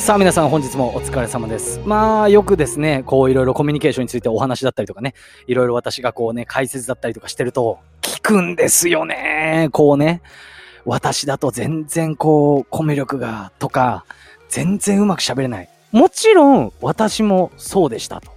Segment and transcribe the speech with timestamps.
[0.00, 1.78] さあ皆さん本日もお疲れ様です。
[1.84, 5.12] まあよくですね、こういろいろコミュニケーションについてお話だったりとかね、
[5.46, 9.68] いろいろ私がこうね、解説だったりとかしてると、聞くんですよね。
[9.72, 10.22] こうね、
[10.86, 14.06] 私だと全然こう、コミュ力がとか、
[14.48, 15.68] 全然うまく喋れない。
[15.92, 18.32] もちろん私もそうでしたと。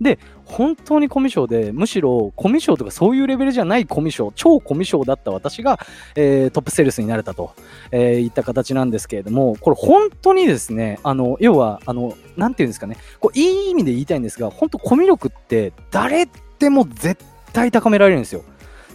[0.00, 0.18] で、
[0.54, 5.80] 本当にコミュ障で、むしろコミュ障とかそういうレベルじゃないコミュ障、超コミュ障だった私が、
[6.14, 7.54] えー、トップセールスになれたと、
[7.90, 16.28] えー、いった形なんですけれども、これ本当にですね、あの、要は、あの、なんて言うんですかね、こういい意味で言いたいんですが、本当コミュ力って誰
[16.60, 17.20] でも絶
[17.52, 18.44] 対高められるんですよ。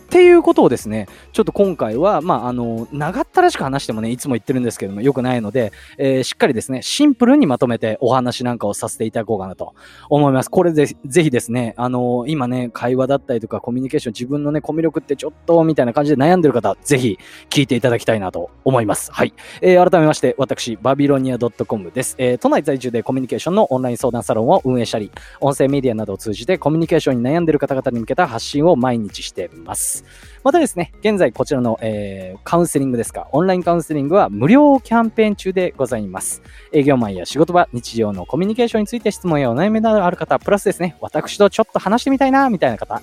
[0.09, 9.76] っていうことをですね、ちょっと今回は、まあ、あの、長ったらしく話してもね、いつも言ってるんですけども、良くないので、えー、しっかりですね、シンプルにまとめてお話なんかをさせていただこうかなと
[10.09, 10.49] 思います。
[10.49, 17.20] これで、ぜひですね、あの、今ね、会話だったりとかコミュニケーション、自分のね、コミュ力ってちょっと、みたいな感じで悩んでる方、ぜひ
[17.52, 19.12] 聞いていただきたいなと思います。
[19.12, 19.34] はい。
[19.62, 22.16] えー、改めまして、私、バビロニア .com です。
[22.18, 29.99] えー、都内在住でコミュニケーションのオンライン相談サロンを運営したり、音声メディアなどを通じてコミュニケーションに悩んでる方々に向けた発信を毎日しています。
[30.44, 36.42] またですね、現在こちらの、えー、カウンセリングですか、オンラインカウンセリングは無料キャンペーン中でございます。
[36.72, 43.02] 営業マンや仕事場、日常のコミュニケーションについて質問やお悩みなどある方、プラスですね、私とちょっと話してみたいな、みたいな方、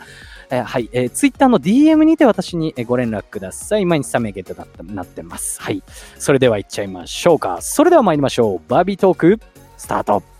[0.50, 3.84] えー、はい、えー、ツイッターの DM にて私にご連絡ください。
[3.84, 5.60] 毎日3名ゲットなってます。
[5.60, 5.82] はい。
[6.18, 7.58] それでは行っちゃいましょうか。
[7.60, 8.60] それでは参りましょう。
[8.68, 9.40] バービートーク、
[9.76, 10.35] スタート。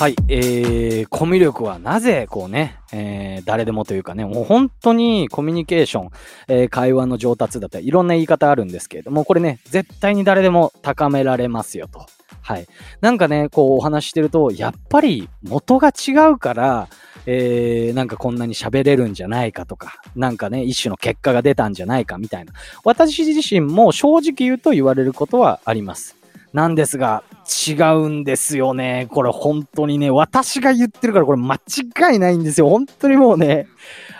[0.00, 6.10] はい、えー、コミュ力はなぜ、こうね、えー、誰でもというかね、もう本当にコミュニケーション、
[6.48, 12.06] えー、会話の上達だったり、いろんな言い方あるんですけれども、これね、絶対に誰でも高められますよと。
[12.40, 12.66] はい。
[13.02, 16.88] なんかね、こうお話してると、やっぱり元が違うから、
[17.26, 22.54] えー、なんかこんなに喋れるんじゃないかとか、なんかね、一種の結果が出たんじゃないかみたいな。
[22.84, 26.19] 私自身も正直言うと言われることはあります。
[26.52, 27.22] なんですが、
[27.68, 29.06] 違うんですよね。
[29.10, 32.68] これ本当にね、私が言ってるからこれ間違いないんですよ。
[32.68, 33.68] 本当にもうね、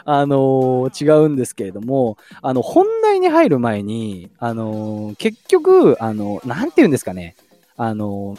[0.05, 7.35] あのー、違うんですけれども、あの、本題に入る前に、あのー、結局、あの、なんて言うんですかね、
[7.77, 8.37] あの、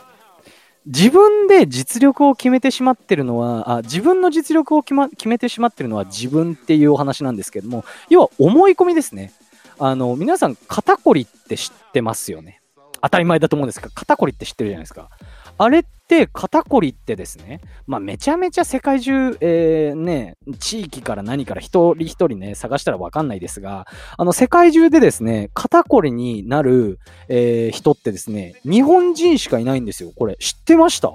[0.85, 9.31] 自分で実力を決めてしまってるのは、あ自分の実力を決,、ま、決めてしまってるのは自分っていうお話なんですけども、要は思い込みですね。
[9.78, 12.60] あの、皆さん肩こりって知ってますよね。
[13.01, 15.09] 当たり前だと思うんですけど、肩こりって知ってるじゃないですか。
[15.57, 23.85] あれって肩こりってですね、まあ、めちゃめちゃ世界中、えー、ね、地域から何から一人一人ね、探したらわかんないですが、
[24.17, 30.11] あの、世界中でですね、肩こりになる、えー、人ってですね、日本人しかいないんですよ。
[30.16, 31.13] これ、知ってました？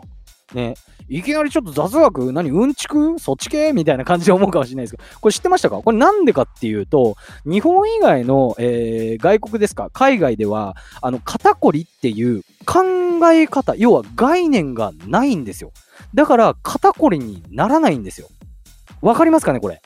[0.54, 0.74] ね。
[1.08, 2.32] いきなりちょっと雑学？
[2.32, 2.50] 何？
[2.50, 3.18] うんちく？
[3.18, 3.72] そっち系？
[3.72, 5.80] みたいな感じで思うかもしれないですけど、これ知ってましたか？
[5.80, 9.90] これなんでかっていうと、日本以外の、えー、外国ですか？
[9.92, 12.82] 海外では、あの、肩こりっていう考
[13.32, 15.70] え方、要は概念がないんですよ。
[16.14, 18.28] だから、肩こりにならないんですよ。
[19.00, 19.60] わかりますかね？
[19.60, 19.80] これ。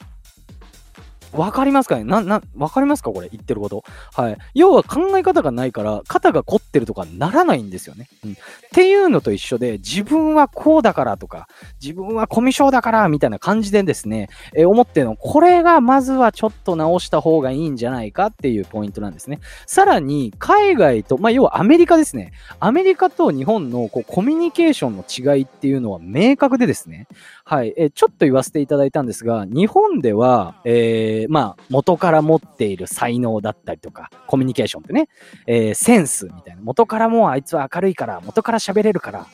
[1.33, 2.05] わかりますかね？
[2.05, 3.11] な、な、わかりますか？
[3.11, 3.85] これ言ってること。
[4.15, 4.39] はい。
[4.55, 8.09] 要は考え方がないから、肩が凝ってるとかならないんですよね。
[8.25, 8.33] うん。
[8.33, 8.35] っ
[8.73, 11.49] ていうのと一緒で、自分はこうだからとか、
[11.81, 18.27] 自分はコミュ障だからみたいな感じでですね、えー、思ってるの、これがまずはちょっと直した方がいいんじゃないか？
[18.27, 19.41] っていうポイントなんですね。
[19.67, 22.33] さらに、海外と、まあ、要はアメリカですね。
[22.59, 27.07] アメリカと日本のこうコミュニケーションの違いっていうのは明確でですね。
[27.45, 27.75] はい。
[27.77, 35.09] えー、ちょっと言わせていただいたんですが、日本では、えーー、まあ、元から持っている才能だったりとか、コミュニケーションってね、
[35.47, 36.63] えー、センスみたいな。
[36.63, 39.27] 元からもうあいつは明るいから、元から喋れるから、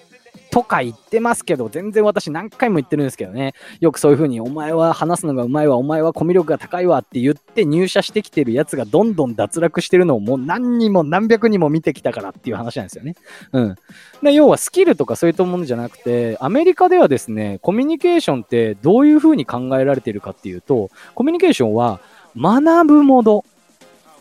[0.56, 3.52] とか言ってますけど、全然私何回も言ってるんですけどね。
[3.80, 13.16] よくそういう風に、お前は話すのがうまいわ、お前はコミュ力が高いわって言って入社してきてるやつがどんどん脱落してるのをもう何人も何百人も見てきたからっていう話なんですよね。
[13.52, 13.74] うん。
[14.22, 22.00] で要はスキルとかそういったものじゃなくて、アメリカではですね、コミュニケーションってどういう風に考えられてるかっていうと、コミュニケーションは
[22.34, 23.44] 学ぶもの、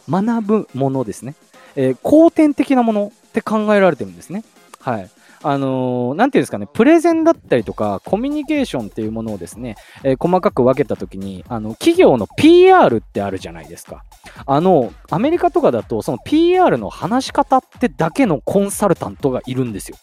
[0.10, 1.34] 学ぶものですね。
[1.78, 4.44] えー、後天的なものって考えられてるんですね。
[4.82, 5.10] はい。
[5.48, 14.04] あのー、なんていうんですかね、プレゼンだったりとか、コミュニケーションっていうものをですね、えー、細かく分けたときに、あの、企業の PR ってあるじゃないですか。
[14.48, 19.98] あの、アメリカとかだと、その PR の話し方ってだけのコンサルタントがいるんですよ。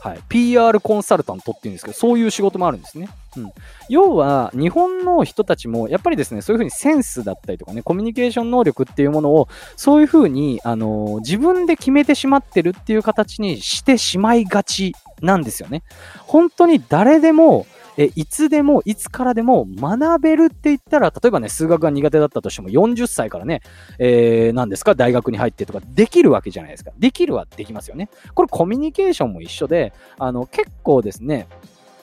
[0.00, 3.08] はい、PR コンサルタントっていうんですけど、そういう仕事もあるんですね。
[3.36, 3.52] うん、
[3.88, 15.82] 要は、日本の人たちも、やっぱりですね、そういうふうにセンスだったりとかね、コミュニケーション能力っていうものを、そういうふうに、あのー、自分で決めてしまってるっていう形にしてしまいがちなんですよね。
[16.18, 17.66] 本当に誰でも、
[17.98, 23.60] え、いつでも、いつからでも学べるって言ったら、例えばね、数学が苦手だったとしても、40歳からね、
[23.98, 26.92] えー、何ですか、大学に入ってとか、できるわけじゃないですか。
[26.96, 28.08] できるはできますよね。
[28.34, 31.48] これコミュニケーションも一緒で、あの、結構ですね、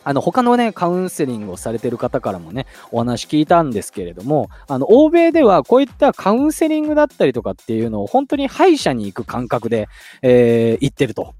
[0.03, 9.87] あの、他のね、カウンセリングをされてる方からもね、お話聞いたんですけれども、あの、欧米ではこういったカウンセリングだったりとかっていうのを本当に歯医者に行く感覚で、
[10.21, 11.33] えー、行ってると。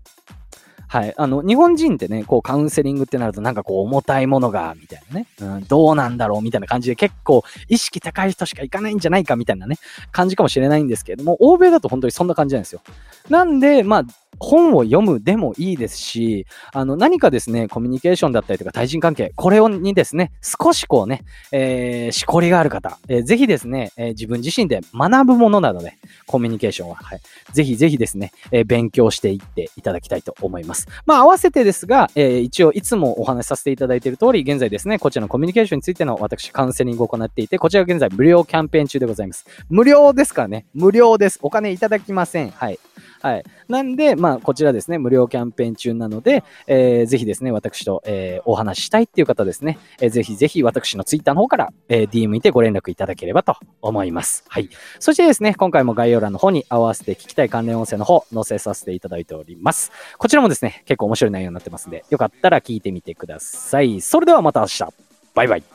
[0.88, 1.14] はい。
[1.18, 9.78] あの、日本人ってね、こうカウンセリングってなるとなんかこう重たいものが、みたいなね、うん、どうなんだろうみたいな感じで結構意識高い人しか行かないんじゃないかみたいなね、
[10.12, 12.82] 感じかもしれないんですけれども、欧米だと本当にそんな感じなんですよ。
[13.30, 14.04] なんで、まあ、
[14.40, 27.22] 本を読むでもいいですし、あの、何かですね、コミュニケーションだったりとか対人関係、これをにですね、少しこうね、えー、しこりがある方、えー、ぜひですね、えー、自分自身で学ぶものなので、コミュニケーションは、はい。
[27.52, 30.88] ぜひぜひですね、えー、勉強していっていただきたいと思います。
[31.06, 39.46] まあ、合わせてですが、えー、一応、いつもお話しさせていただいている通り、現在ですね、こちらのコミュニケーションについての私、カウンセリングを行っていて、こちら現在無料キャンペーン中でございます。
[39.70, 41.40] 無料ですからね、無料です。
[41.42, 42.52] お金いただきません。
[42.52, 42.80] はい。
[43.26, 43.44] はい。
[43.68, 54.46] なんで、まあ、こちらですね、無料キャンペーン中なので、えー、ぜひですね、私と、えー、お話ししたいっていう方ですね、えー、ぜひぜひ私のツイッターの方から、えー、DM にてご連絡いただければと思います。
[54.48, 54.70] はい。
[55.00, 59.92] そしてですね、今回も概要欄の方に合わせて聞きたい関連音声の方、載せさせていただいております。
[60.20, 64.02] こちらもですね、結構面白い内容になってますんで、よかったら聞いてみてください。
[64.02, 64.86] それではまた明日。
[65.34, 65.75] バイバイ。